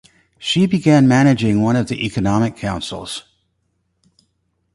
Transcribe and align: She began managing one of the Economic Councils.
She 0.39 0.65
began 0.65 1.07
managing 1.07 1.61
one 1.61 1.75
of 1.75 1.87
the 1.87 2.03
Economic 2.03 2.57
Councils. 2.57 3.23